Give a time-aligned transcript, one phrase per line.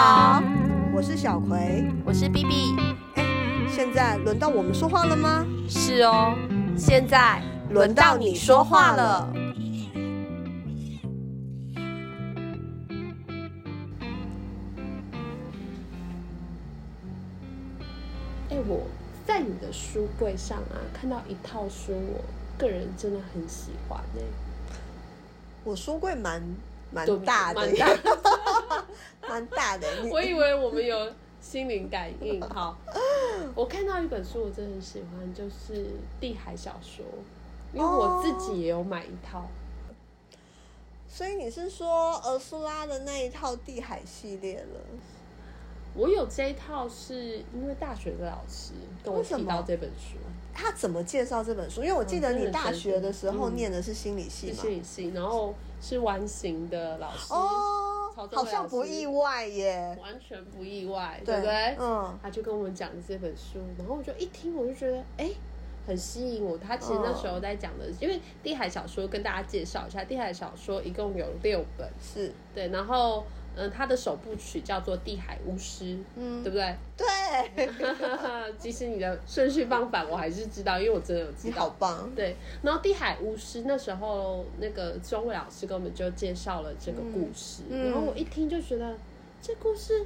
[0.00, 0.42] 家好，
[0.94, 1.84] 我是小葵。
[2.06, 2.74] 我是 B B。
[3.68, 5.44] 现在轮到我们说话了吗？
[5.68, 6.34] 是哦，
[6.74, 9.30] 现在轮到你说话了。
[18.48, 18.86] 哎、我
[19.26, 22.24] 在你的书柜上啊，看到一套书，我
[22.56, 24.22] 个人真的很喜欢哎、
[25.62, 26.42] 我书柜蛮
[26.90, 27.84] 蛮大的耶，
[29.30, 29.86] 蛮大的。
[30.10, 32.40] 我以为我们有心灵感应。
[32.40, 32.76] 好，
[33.54, 37.04] 我看到一本书，我真的很喜欢，就是地海小说，
[37.72, 39.48] 因为我自己也有买一套。
[41.08, 44.80] 所以你是说俄苏拉的那一套地海系列了？
[45.94, 50.16] 我有这一套，是因为大学的老师跟我提到这本书，
[50.54, 51.82] 他怎么介绍这本书？
[51.82, 54.54] 因为我记得你大学的时候嗯念的是心理系嘛。
[54.54, 55.52] 是心理系，然后
[55.82, 57.79] 是完形的老师，哦
[58.28, 59.96] 好像不意外耶。
[60.00, 61.76] 完全不意外，对不对？
[61.78, 65.30] 嗯，他就跟我们讲这本书，然后我就一听，我就觉得哎、
[65.86, 66.56] 很吸引我。
[66.58, 73.24] 他其实那时候在讲的，因为地海小说跟大家介绍一下，地海小说一共有六本，是，对，然后
[73.56, 75.84] 嗯，他的首部曲叫做《地海巫师》，
[76.16, 76.42] 嗯。
[76.42, 76.74] 对不对？
[76.96, 77.68] 对，
[78.58, 82.10] 其实你的顺序放反，我还是知道，因为我真的有知你道好棒。
[82.14, 88.94] 对，然后地海巫师那时候那个钟伟老师跟我们就介绍了这个故事，然后我一听就觉得
[89.42, 90.04] 这故事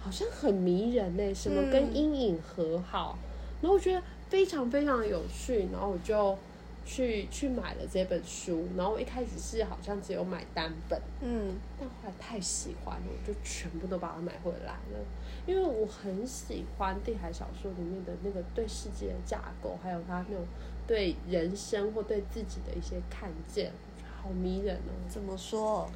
[0.00, 1.70] 好像很迷人呢、什么嗯。
[1.70, 3.18] 跟阴影和好，
[3.60, 6.36] 然后我觉得非常非常有趣，然后我就
[6.84, 15.04] 去去买了这本书，然后一开始是好像只有买单本，嗯，但后来太喜欢了，我就全部都把它买回来了，
[15.46, 20.44] 因为我很喜欢地海小说里面的那个对世界的架构，还有他那种
[20.86, 24.90] 对人生或对自己的一些看见，我觉得好迷人哦。
[25.08, 25.88] 怎么说？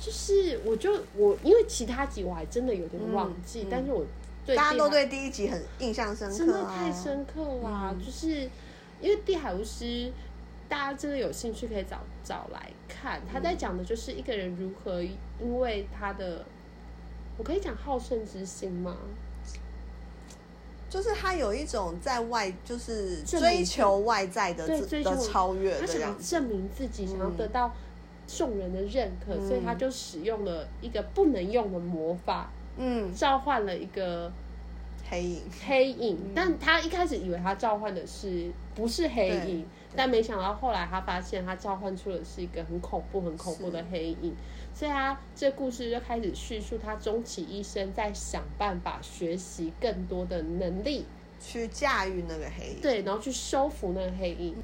[0.00, 4.04] 就是我就我因为其他集我还真的有点忘记，嗯嗯但是我
[4.44, 8.50] 对大家都对第一集很印象深刻、啊，真的太深刻啦、嗯就是
[9.00, 10.10] 因为地海巫师，
[10.68, 13.20] 大家真的有兴趣可以找找来看。
[13.30, 16.44] 他在讲的就是一个人如何因为他的，
[17.36, 18.96] 我可以讲好胜之心吗？
[20.88, 26.12] 就是他有一种在外，就是追求外在的对追求的超越他想要。
[26.14, 27.74] 证明自己，想要得到
[28.28, 34.32] 众人的认可，嗯所以他就使用了一个不能用的魔法，嗯，召唤了一个
[35.14, 44.34] 黑影，黑影，但他一开始以为他召唤的是不是黑影，但没想到后来他发现他召唤出的是一个很恐怖、很恐怖的黑影，
[44.74, 51.04] 所以他这故事就开始叙述他终其一生在想办法学习更多的能力，
[51.40, 52.80] 去驾驭那个黑影。
[52.80, 54.54] 对，然后去收服那个黑影。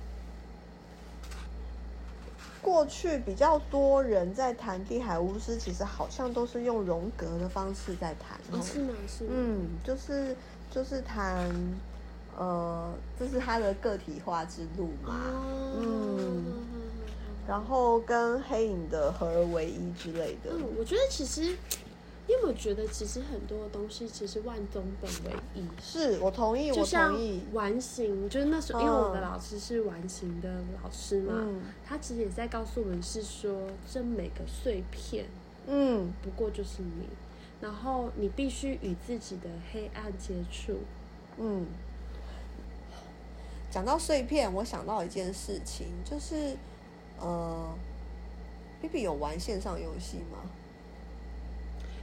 [2.62, 8.38] 过去比较多人在谈地海巫师，其实好像都是用荣格的方式在谈。
[8.53, 8.94] 哦，是吗？
[9.09, 9.31] 是吗？
[9.34, 10.37] 嗯，就是
[10.70, 11.49] 就是谈，
[12.37, 15.20] 呃，这是他的个体化之路嘛。
[15.26, 16.44] 哦，嗯
[17.49, 20.50] 然后跟黑影的合而为一之类的。
[20.53, 21.56] 嗯，我觉得其实，
[22.30, 25.66] 你有没有觉得，其实很多的东西其实万中本为一。
[25.82, 27.42] 是我同意，我就像同意。
[27.52, 30.48] 完形，就是那时候，因为我的嗯老师是完形的
[30.80, 35.26] 老师嘛，嗯他其实也在告诉我们是说，这每个碎片
[35.66, 37.08] 嗯，不过就是你，
[37.60, 40.78] 然后你必须与自己的黑暗接触。
[41.36, 41.66] 嗯，
[43.72, 46.56] 讲到碎片，我想到一件事情，就是
[47.19, 47.74] 呃
[48.80, 50.48] ，B B 有玩线上游戏吗？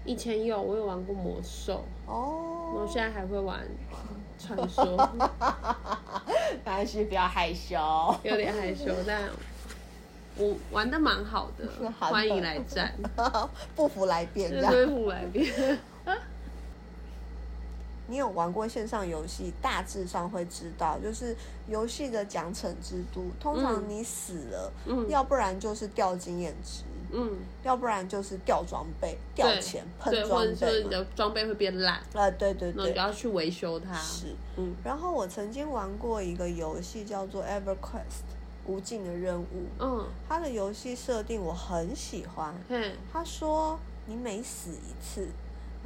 [0.08, 3.60] 以前有，我有玩过魔兽，哦，我现在还会玩
[4.40, 7.76] 传说，没关系，不要害羞。
[8.24, 9.24] 有点害羞，但
[10.38, 12.94] 我玩的蛮好的，欢迎来战，
[13.76, 14.72] 不服来辩，这这样。
[14.72, 15.78] 对付来辩。
[18.10, 21.36] 你有玩过线上游戏，大致上会知道，就是
[21.68, 30.84] 游戏的奖惩制度，通常嗯你死了，嗯要不然就是掉经验值，嗯，要不然就是掉装备、掉对钱、喷装备。
[30.84, 33.94] 你的装备会变烂，呃，对对对就，要去维修它。
[33.94, 34.28] 是。
[34.58, 38.26] 嗯然后我曾经玩过一个游戏叫做 EverQuest
[38.66, 42.54] 无尽的任务，嗯，它的游戏设定我很喜欢。
[42.70, 45.28] 嗯，他说你每死一次，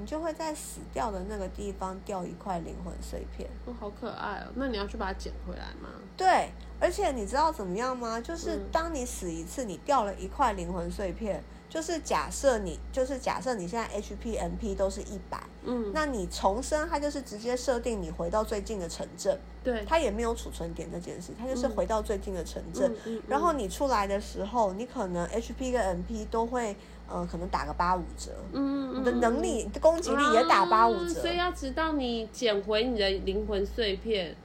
[0.01, 3.49] 你就会在死掉的那个地方掉一块灵魂碎片。
[3.65, 4.51] 哦，好可爱哦。
[4.55, 5.89] 那你要去把它捡回来吗？
[6.17, 6.49] 对，
[6.79, 8.19] 而且你知道怎么样吗？
[8.19, 22.93] 就是嗯当你死一次，你掉了一块灵魂碎片，就是假设你就是假设你现在 HP、MP 都是一百，嗯，那你重生，它就是直接设定你回到最近的城镇，对，它也没有储存点这件事，它就是嗯回到最近的城镇。
[23.27, 26.75] 然后你出来的时候，你可能 HP 跟 MP 都会
[27.11, 28.31] 呃，可能打个八五折。
[28.53, 31.13] 嗯，你的能力、你的攻击力也打八五折。
[31.13, 34.35] 所以要直到你捡回你的灵魂碎片。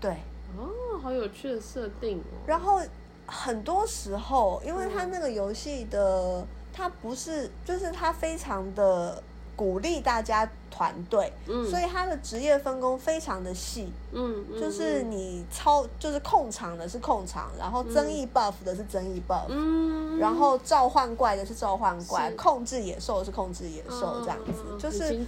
[0.00, 0.10] 对。
[0.58, 2.44] 哦，好有趣的设定哦。
[2.46, 2.80] 然后
[3.26, 9.22] 很多时候，因为它那个游戏的，它不是，就是它非常的。
[9.56, 11.32] 鼓励大家团队，
[11.70, 25.24] 所以他的职业分工非常的细，嗯，就是你操，就是控场的是控场，然后增益 buff 的是增益 buff，嗯，然后召唤怪的是召唤怪，控制野兽的是控制野兽，这样子，就是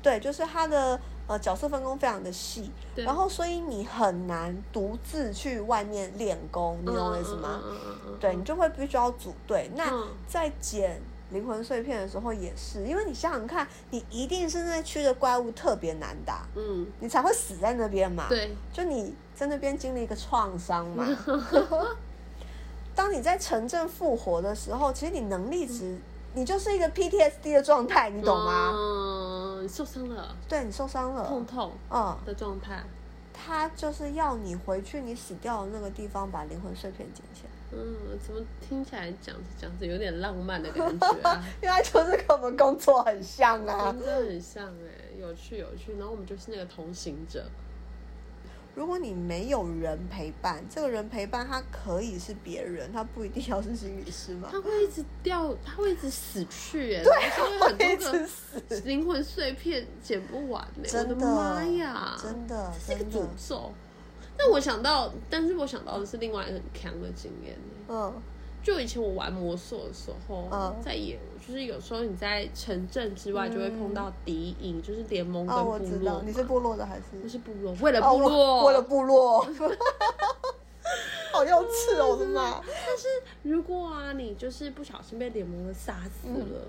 [0.00, 7.60] 对，就是他的呃角色分工非常的细，然后所以你很难独自去外面练功，你懂我意思吗？
[8.20, 9.92] 对你就会必须要组队，那
[10.28, 11.02] 在减。
[11.32, 18.26] 灵魂碎片的时候也是，因为你想想看，你一定是那区的怪物特别难打，嗯，你才会死在那边嘛。
[18.28, 21.06] 对，就你在那边经历一个创伤嘛。
[22.94, 25.96] 当你在城镇复活的时候，其实你能力值，
[26.34, 28.70] 你就是一个 PTSD 的状态，你懂吗？
[28.74, 30.36] 嗯，受伤了。
[30.46, 32.82] 对你受伤了，痛痛嗯的状态。
[33.32, 37.50] 他就是要你回去你死掉的那个地方，把灵魂碎片捡起来。
[37.74, 41.42] 嗯，怎么听起来讲着讲着有点浪漫的感觉啊？
[41.62, 45.92] 因为就是跟我们工作很像啊，真的很像哎，有趣有趣。
[45.98, 47.44] 然后我们就是那个同行者。
[48.74, 54.48] 如果你没有人陪伴，这个人陪伴他可以是别人，他不一定要是心理师嘛。
[54.50, 57.12] 他会一直掉，他会一直死去哎，对，
[57.68, 63.72] 很多个灵魂碎片捡不完哎，我的妈呀，真的是一个诅咒。
[64.42, 67.56] 但我想到，但是我想到的是另外一个很强的经验。
[67.88, 68.12] 嗯，
[68.60, 70.48] 就以前我玩魔兽的时候，
[70.82, 76.22] 在野，就是有时候你在城镇之外就会碰到敌营，就是联盟跟部落。
[76.24, 77.02] 你是部落的还是？
[77.22, 79.46] 不是部落，为了部落，为了部落。
[81.32, 82.60] 好幼稚哦，我的妈！
[82.66, 83.08] 但是
[83.44, 86.66] 如果啊，你就是不小心被联盟的杀死了，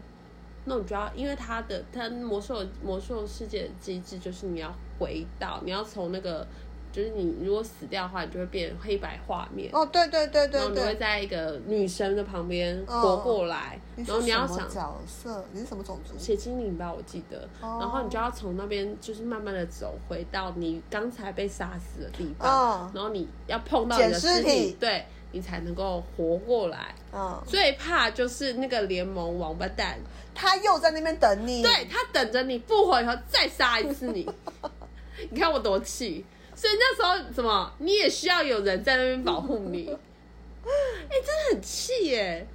[0.66, 6.46] 那你就要，因为他的他魔兽魔兽世界的机制就是你要回到，你要从那个。
[6.94, 9.68] 就是你如果死掉的话，你就会变黑白画面。
[9.74, 10.60] 哦，对对对对。
[10.60, 13.80] 然后你会在一个女生的旁边活过来。
[13.96, 16.14] 然后你要想角色，你是什么种族？
[16.20, 17.50] 血精灵吧，我记得。
[17.60, 22.92] 然后你就要从那边就是慢慢的走回到你刚才被杀死的地方。
[22.94, 26.94] 然后你要碰到你的尸体，对你才能够活过来。
[27.12, 27.42] 嗯。
[27.48, 29.98] 最怕就是那个联盟王八蛋，
[30.36, 31.64] 他又在那边等你。
[31.64, 34.30] 对他等着你复活以后再杀一次你。
[35.32, 36.24] 你看我多气。
[36.64, 39.86] 所以那时候什么你也需要有人在那边保护你？
[40.64, 42.48] 哎，真的很气耶！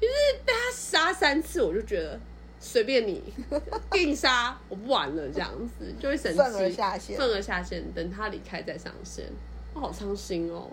[0.00, 0.12] 就是
[0.44, 2.18] 被他杀三次，我就觉得
[2.58, 3.22] 随便你，
[3.92, 5.48] 给你杀，我不玩了，这样
[5.78, 6.38] 子就会生气。
[6.38, 9.24] 愤而下线，愤而下线，等他离开再上线。
[9.72, 10.68] 我好伤心哦。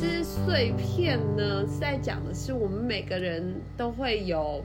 [0.00, 4.64] 这碎片呢，是在讲的是我们每个人都会有。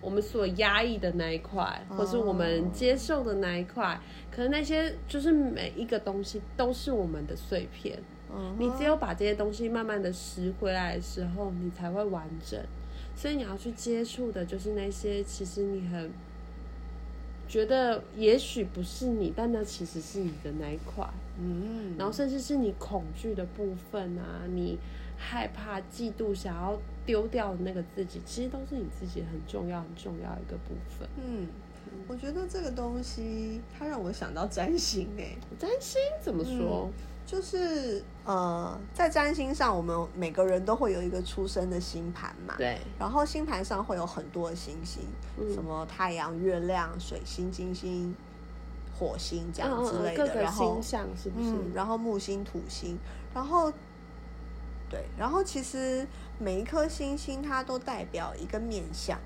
[0.00, 4.00] 我们所压抑的那一块，或是我们接受的那一块，
[4.30, 7.98] 可能那些就是每一个东西都是我们的碎片。
[8.32, 12.58] 嗯，你只有把这些东西慢慢的拾回来的时候，你才会完整。
[13.14, 16.10] 所以你要去接触的就是那些其实你很
[17.46, 21.06] 觉得也许不是你，但那其实是你的那一块。
[21.38, 24.78] 嗯，然后甚至是你恐惧的部分啊，你。
[25.22, 31.08] 害怕、嫉妒、想要丢掉的那个自己，其实都是你自己很重要、很重要一个部分。
[31.16, 31.48] 嗯，
[32.06, 35.36] 我觉得这个东西它让我想到占星诶。
[35.58, 36.88] 占星怎么说？
[37.26, 42.54] 就是呃，在占星上，我们每个人都会有一个出生的星盘嘛。
[42.56, 42.78] 对。
[42.98, 45.02] 然后星盘上会有很多的星星，
[45.54, 48.14] 什么太阳、月亮、水星、金星、
[48.98, 50.42] 火星这样之类的。
[50.42, 51.54] 然后星象是不是？
[51.74, 52.98] 然后木星、土星，
[53.34, 53.72] 然后。
[54.90, 56.06] 对，然后其实
[56.38, 59.16] 每一颗星星它都代表一个面相，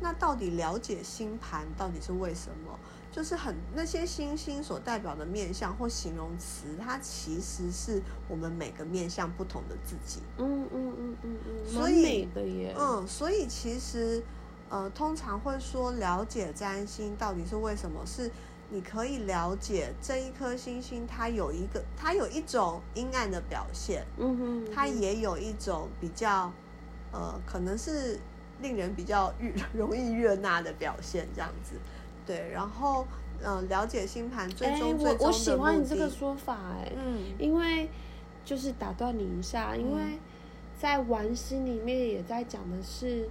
[0.00, 2.78] 那到底了解星盘到底是为什么？
[3.12, 10.20] 就是很那些星星所代表的面相或形容词，它其实是我们每个面相不同的自己。
[10.38, 12.28] 嗯嗯嗯嗯嗯，所以
[12.76, 14.22] 嗯，所以其实
[14.68, 18.30] 呃，通常会说了解占星到底是为什么是。
[18.68, 26.52] 你可以了解这一颗星星，它有一个，它有一种阴暗的表现，嗯哼，它也有一种比较，
[27.12, 28.18] 呃，可能是
[28.60, 31.76] 令人比较悦容易悦纳的表现，这样子，
[32.26, 32.50] 对。
[32.50, 33.06] 然后，
[33.40, 37.88] 嗯，了解星盘最终最终我我喜欢你这个说法，哎，嗯，因为
[38.44, 40.18] 就是打断你一下，因为
[40.76, 43.28] 在玩心里面也在讲的是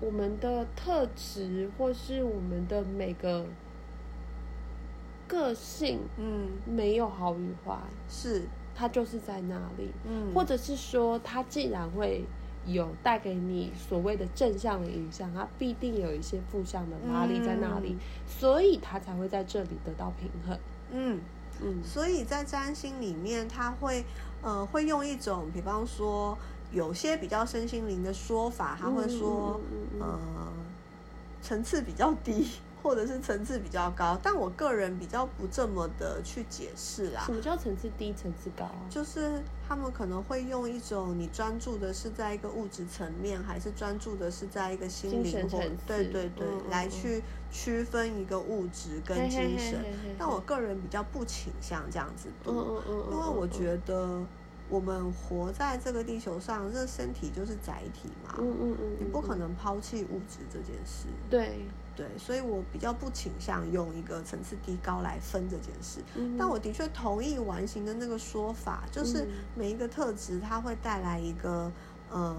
[0.00, 3.44] 我们的特质，或是我们的每个。
[5.30, 8.42] 个性，嗯，没有好与坏，是。
[8.74, 10.34] 它就是在那里，嗯。
[10.34, 12.24] 或者是说它既然会
[12.66, 17.98] 有带给你所谓的正向的影响，它必定有一些负向的拉力在那里，嗯。
[18.26, 20.58] 所以它才会在这里得到平衡。
[20.92, 21.20] 嗯，
[21.62, 21.84] 嗯。
[21.84, 24.04] 所以在占星里面，他会
[24.42, 26.36] 呃会用一种，比方说
[26.72, 30.00] 有些比较身心灵的说法，他会说、嗯嗯嗯嗯。
[30.00, 30.52] 呃
[31.42, 32.46] 层次比较低，
[32.82, 37.34] 或者是层次比较高，但我个人比较不这么的去解释啦什。
[37.34, 38.80] 么叫层次低、层次高啊？
[38.88, 49.80] 就是他们可能会用一种你专注的是在一个物质层面，还是专注的是在一个心精灵层次对对对，来去区分一个物质跟精神。
[49.80, 54.20] 嘿嘿嘿但我个人比较不倾向这样子读，嗯嗯嗯嗯，因为我得，觉得
[54.68, 61.06] 我们活在这个地球上，这身体就是载体嘛，嗯嗯嗯，你不可嗯能抛弃物质这件事。
[61.28, 61.66] 对，
[62.00, 66.00] 对，所以我比较不倾向用一个层次低高来分这件事。
[66.14, 71.70] 嗯但我的确同意完形的那个说法，就是嗯每一个特质它会带来一个
[72.10, 72.34] 呃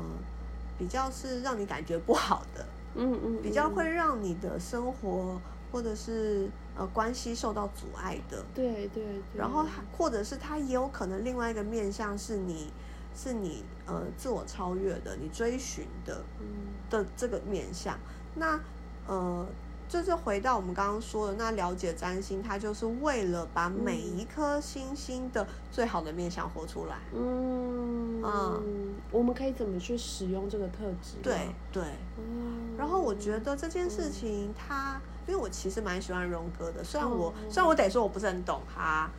[0.80, 2.66] 比较是让你感觉不好的，
[2.96, 5.40] 嗯嗯比较嗯会让你的生活
[5.72, 8.44] 或者是呃关系受到阻碍的。
[8.56, 12.74] 对对对，然后它或者是它也有可能另外一个面向是你
[13.16, 16.48] 是你呃自我超越的，你追寻的嗯
[16.90, 17.96] 的这个面向。
[18.34, 18.60] 那
[19.08, 19.46] 呃，
[19.88, 26.98] 就是回到我们刚刚说的，那了解占星，它就是为了把每一颗星星的最好的面相活出来。
[27.14, 31.18] 嗯嗯我们可以怎么去使用这个特质？
[31.22, 31.84] 对，对。
[32.18, 39.10] 嗯然后我觉得这件事情它，因为我其实蛮喜欢荣格的，虽然我、嗯虽然我得说我不是很懂他，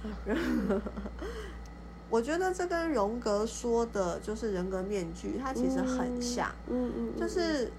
[2.10, 7.70] 我觉得这跟荣格说的就是人格面具，它其实很像，嗯嗯，嗯就是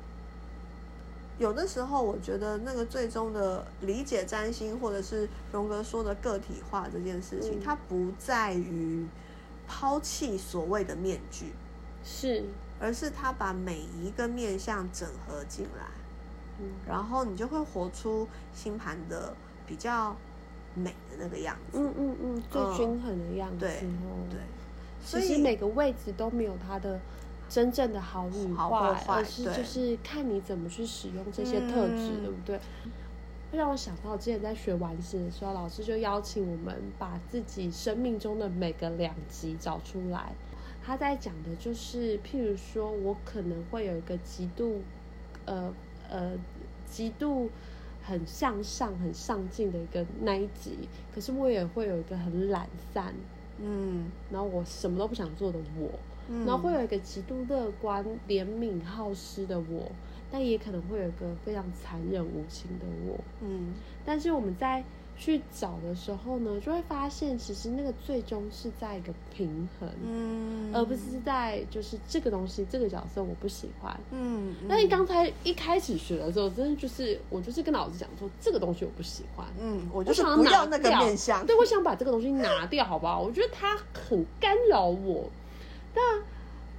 [1.40, 9.06] 有的时候我觉得那个最终的理解占星，或者是荣格说的个体化这件事情，嗯它不在于
[9.68, 11.54] 抛弃所谓的面具，
[12.04, 12.44] 是，
[12.80, 15.86] 而是他把每一个面相整合进来。
[16.60, 19.34] 嗯然后你就会活出星盘的
[19.66, 20.16] 比较
[20.76, 21.80] 美的那个样子。
[21.80, 24.28] 嗯嗯嗯，最嗯均衡的样子对哦。
[24.30, 24.40] 对，
[25.04, 27.00] 所其实以每个位置都没有它的
[27.54, 32.60] 真正的好与坏而是就是看你怎么去使用这些特质，嗯对不对？
[33.52, 40.34] 会让我想到之前在学完形的时候，老师就邀请我们把自己生命中的每个两极找出来。
[40.84, 44.82] 他在讲的就是，譬如说我可能会有一个极度，
[45.46, 45.72] 呃
[46.10, 46.34] 呃，
[46.88, 47.52] 极度
[48.04, 53.14] 很向上、很上进的一个那一极，可是我也会有一个很懒散，
[53.60, 55.92] 嗯，然后我什么都不想做的我，
[56.30, 59.92] 嗯然后会有一个极度乐观、怜悯、好施的我，
[60.32, 63.20] 但也可能会有一个非常残忍无情的我。
[63.42, 63.74] 嗯
[64.06, 64.84] 但是我们在
[65.16, 73.96] 去找的时候呢，就会发现其实那个最终是在一个平衡，嗯，而不是在就是这个东西这个角色我不喜欢。
[74.12, 81.46] 嗯，但是刚才一开始学的时候，真的就是我就是跟老师讲说，这个东西我不喜欢，嗯，我我就是不要那个面相。
[81.46, 83.22] 对，我想把这个东西拿掉，好不好？
[83.22, 85.30] 我觉得它很干扰我。
[85.94, 86.04] 但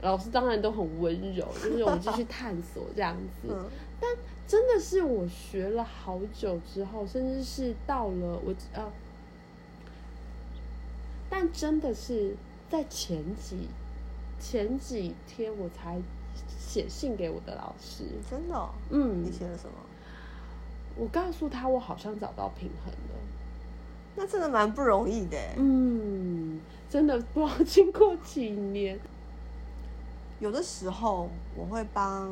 [0.02, 3.48] 老师当然都很温柔， 就是我们继续探索这样子。
[3.50, 3.64] 嗯
[4.00, 4.10] 但
[4.46, 8.92] 真的是我学了好久之后，甚至是到了我呃，
[11.30, 12.36] 但真的是
[12.68, 13.68] 在前几
[14.38, 15.98] 前几天我才
[16.58, 19.74] 写信给我的老师，真的哦、嗯你，写了什么？
[20.96, 23.20] 我告诉他我好像找到平衡了。
[24.16, 25.36] 那真的蛮不容易的。
[25.56, 28.98] 嗯，真的不知道经过几年，
[30.40, 32.30] 有的时候我会帮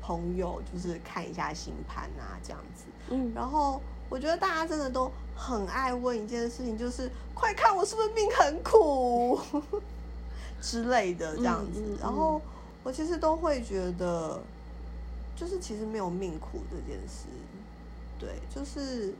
[0.00, 2.84] 朋友就是看一下星盘啊，这样子。
[3.10, 9.38] 嗯，然后我觉得大家真的都很爱问一件事情，就是快看我是不是命很苦
[10.60, 11.80] 之类的这样子。
[11.80, 12.40] 嗯嗯嗯然后
[12.82, 14.40] 我其实都会觉得，
[15.36, 17.26] 就是其实没有命苦这件事，
[18.18, 19.12] 对，就是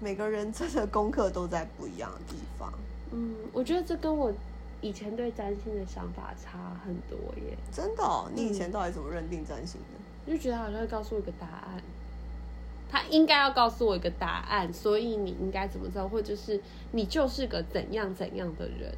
[0.00, 2.72] 每个人真的功课都在不一样的地方，
[3.12, 4.32] 嗯，我觉得这跟我
[4.80, 8.30] 以前对占星的想法差很多耶，真的、哦。
[8.34, 10.32] 你以嗯前到底怎么认定占星的？
[10.32, 11.82] 就觉得好像会告诉我一个答案，
[12.90, 16.60] 他应该要告诉我一个答案，所以你应该怎么做，或者是
[16.92, 18.94] 你就是个怎样怎样的人。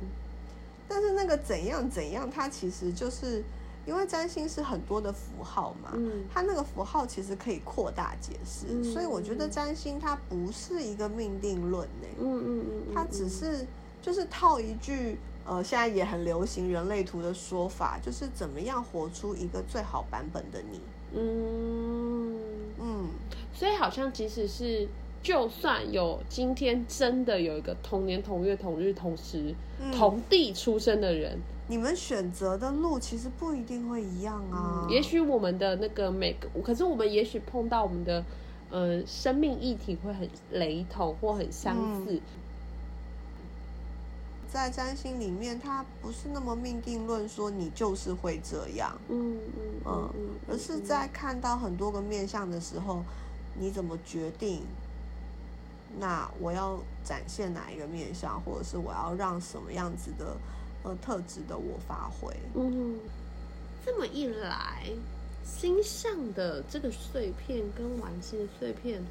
[0.88, 3.42] 但是那个怎样怎样，它其实就是
[3.84, 6.24] 因为占星是很多的符号嘛，嗯。
[6.32, 13.66] 它那个符号其实可以扩大解释，嗯所以我觉得占星它不是一个命定论呢，嗯嗯嗯，它只是
[14.00, 20.80] 就是套一句呃现在也很流行人类图的说法，就是怎么样活出一个最好版本的你。
[21.14, 22.38] 嗯，
[22.80, 23.08] 嗯，
[23.52, 24.88] 所以好像即使是
[25.22, 29.92] 就算有今天真的有一个同年同月同日同时、嗯。
[29.92, 31.38] 同地出生的人，
[31.72, 34.86] 你们选择的路其实不一定会一样啊。
[34.90, 38.22] 也许我们的那个每个，可是我们也许碰到我们的
[38.68, 41.74] 呃生命议题会很雷同或很相
[42.04, 42.20] 似。
[44.52, 49.38] 在占星里面，它不是那么命定论，说你就是会这样，嗯
[49.86, 53.02] 嗯嗯，而是在看到很多个面相的时候，
[53.58, 54.60] 你怎么决定？
[55.98, 60.36] 那我要展现哪一个面相，或者是我要让什么样子的
[60.82, 62.34] 呃特质的我发挥？
[62.54, 62.98] 嗯，
[63.84, 64.86] 这么一来，
[65.44, 69.02] 星象的这个碎片跟玩星的碎片，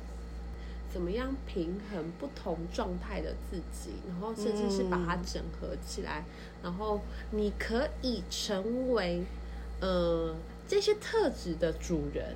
[0.92, 6.24] 怎么样平衡不同状态的自己，然后甚至是把它整合起来，
[6.62, 7.00] 然后
[7.32, 9.24] 你可以成为
[9.80, 10.36] 呃
[10.68, 12.36] 这些特质的主人。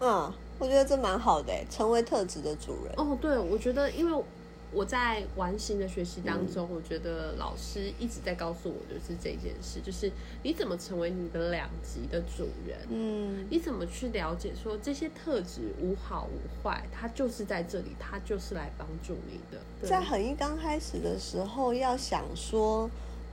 [0.00, 2.94] 嗯，我觉得这蛮好的，成为特质的主人。
[2.96, 4.24] 哦，对，我觉得因为
[4.72, 10.10] 我在完形的学习当中，我觉得老师一直在告诉我，就是这件事，就是
[10.42, 12.78] 你怎么成为你的两极的主人。
[12.90, 19.58] 嗯你怎么去了解说这些特质无好无坏，它就是在这里，它就是来帮助你的。
[19.80, 22.90] 对在很一刚开始的时候，要想说，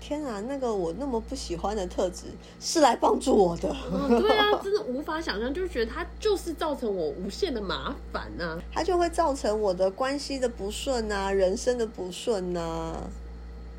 [0.08, 2.26] 天啊，那个我那么不喜欢的特质
[2.60, 13.02] 是来帮助我的，嗯，对啊， 真的无法想象，就是觉得它就是造成我无限的麻烦呐、 它就会造成我的关系的不顺啊，人生的不顺啊。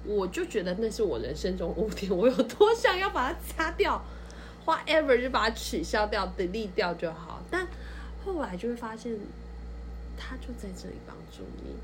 [0.04, 4.02] 我就觉得那是我人生中污点，我有多想要把它擦掉
[4.64, 7.40] ，whatever 就把它取消掉、delete 掉就好。
[7.50, 7.64] 但
[8.24, 9.16] 后来就会发现，
[10.16, 11.74] 它就在这里帮助你。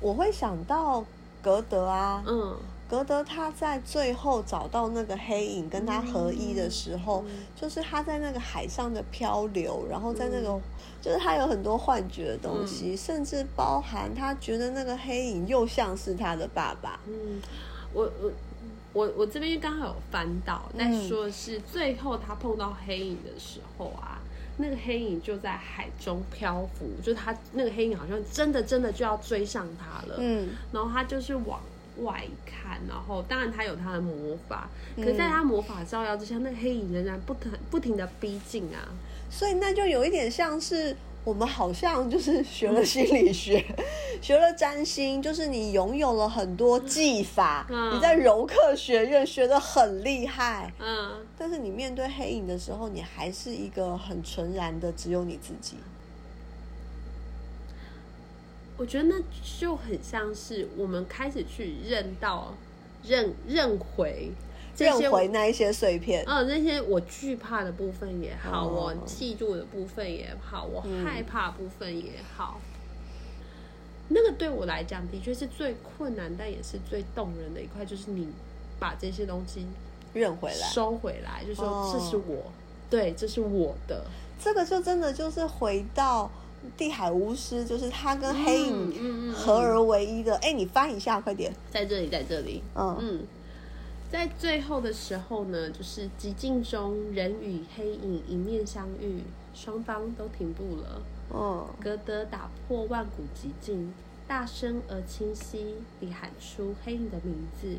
[0.00, 1.04] 我会想到
[1.40, 2.56] 格德啊，嗯，
[2.92, 7.24] 格德他在最后找到那个黑影跟他合一的时候，
[7.56, 10.60] 就是他在那个海上的漂流，然后在那个、
[11.00, 17.00] 就是他有很多幻觉的东西，甚至包含他觉得那个黑影又像是他的爸爸。
[17.06, 17.40] 嗯，
[17.94, 18.30] 我我
[18.92, 24.20] 我我这边刚好有翻到，那说的是最后他碰到黑影的时候啊，
[24.58, 30.16] 那个黑影就在海中漂浮，就是他那个黑影好像真的真的就要追上他了。
[30.18, 31.58] 嗯然后他就是往
[31.98, 38.88] 外看，然后当然他有他的魔法，可是在他魔法照耀之下，那个黑影仍然不停不停的逼近啊。
[39.30, 43.64] 所以那就有一点像是我们好像就是学了心理学，
[44.20, 55.76] 学了占星，就是你拥有了很多技法，嗯你在柔克学院学的很厉害，嗯，但是你面对黑影的时候，你还是一个很纯然的只有你自己。
[58.82, 59.14] 我觉得那
[59.60, 62.52] 就很像是我们开始去认到、
[63.04, 64.32] 认认回
[64.74, 68.72] 这些认回那一些碎片，嗯，那些我惧怕的部分也好，哦。
[68.74, 72.60] 我嫉妒的部分也好，我害怕部分也好，
[74.08, 78.26] 那个对我来讲的确是最困难，但也是最动人的一块，就是你
[78.80, 79.64] 把这些东西
[80.12, 80.66] 认回来。
[80.70, 81.90] 收回来，就说哦。
[81.94, 82.50] 这是我，
[82.90, 84.04] 对，这是我的，
[84.42, 86.28] 这个就真的就是回到
[86.76, 90.36] 地海巫师，就是他跟黑影合而为一的。
[90.36, 91.52] 哎、你翻一下，快点。
[91.70, 93.20] 在这里，在这里，嗯嗯，
[94.10, 99.22] 在最后的时候呢，就是极境中人与黑影迎面相遇，
[99.54, 101.02] 双方都停步了。
[101.28, 103.92] 哦格德打破万古寂静，
[104.28, 107.76] 大声而清晰地喊出黑影的名字，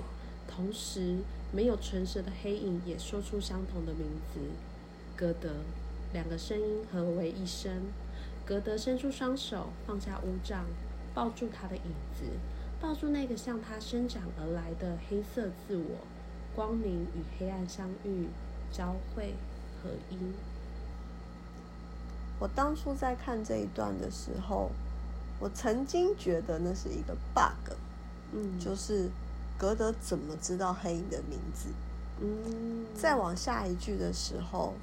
[0.47, 1.17] 同时
[1.51, 4.39] 没有唇舌的黑影也说出相同的名字。
[5.15, 5.49] 格德，
[6.13, 7.71] 两个声音合为一声。
[8.45, 10.65] 格德伸出双手，放下乌杖，
[11.13, 11.83] 抱住他的影
[12.17, 12.25] 子，
[12.81, 15.97] 抱住那个向他生长而来的黑色自我。
[16.55, 18.27] 光明与黑暗相遇，
[18.71, 19.33] 交汇
[19.81, 20.17] 合一。
[22.39, 24.69] 我当初在看这一段的时候，
[25.39, 27.73] 我曾经觉得那是一个 bug，
[28.33, 29.09] 嗯，就是
[29.57, 31.69] 格德怎么知道黑影的名字？
[32.21, 34.73] 嗯，再往下一句的时候，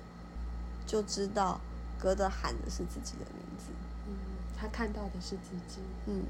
[0.86, 1.60] 就知道
[2.00, 3.70] 格德喊的是自己的名字。
[4.08, 4.14] 嗯，
[4.58, 5.80] 他看到的是自己。
[6.06, 6.22] 嗯，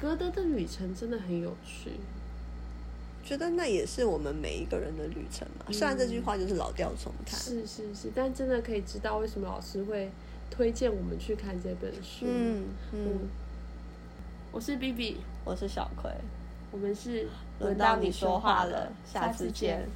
[0.00, 1.92] 格德的旅程真的很有趣。
[3.24, 5.66] 觉得那也是我们每一个人的旅程嘛。
[5.70, 7.38] 虽然这句话就是老调重弹。
[7.38, 10.10] 是是是，但真的可以知道为什么老师会
[10.50, 12.26] 推荐我们去看这本书。
[12.26, 13.18] 嗯嗯，
[14.50, 16.10] 我是 B B，我是小葵，
[16.72, 17.28] 我们是
[17.60, 19.88] 轮到你说话了，下次见。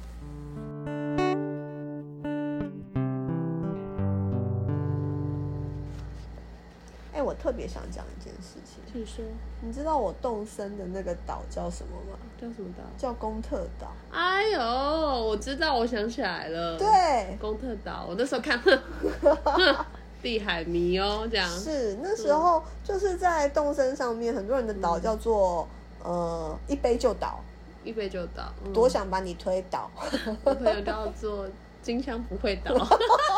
[7.57, 9.25] 别想讲一件事情，请说，
[9.61, 12.17] 你知道我动身的那个岛叫什么吗？
[12.39, 12.83] 叫什么岛？
[12.97, 13.87] 叫公特岛。
[14.11, 18.05] 哎呦，我知道，我想起来了。，对，公特岛。
[18.07, 18.79] 我那时候看，哼
[19.43, 19.85] 哼
[20.21, 25.67] 地海迷哦，这样是那时候就是在动身上面，很多人的岛叫做、
[26.03, 27.39] 呃一杯就倒，
[27.83, 29.89] 一杯就倒，嗯多想把你推倒。
[30.43, 31.47] 我朋友叫做
[31.81, 32.73] 金枪不会倒，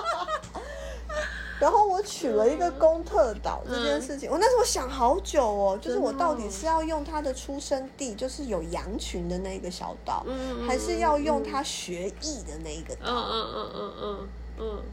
[1.60, 13.12] 然后我取了一个公特岛这件事情，我那时候想好久哦，就是我到底是要用他的出生地，就是有羊群的那个小岛，嗯还是要用他学艺的那一个嗯岛？
[13.12, 14.28] 嗯嗯嗯嗯
[14.60, 14.84] 嗯，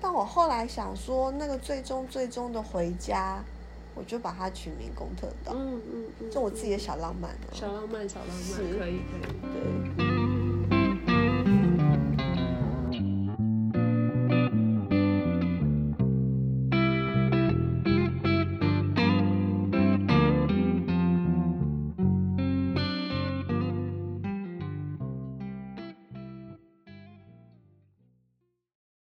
[0.00, 3.40] 但我后来想说，那个最终最终的回家，
[3.94, 7.52] 我就把它取名公特岛，嗯嗯嗯，就我自己的小浪漫哦。
[7.52, 9.96] 小浪漫，小浪漫，是可以可以。
[9.96, 10.15] 对。